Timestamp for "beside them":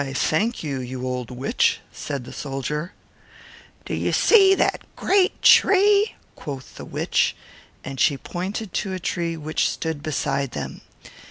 10.01-10.81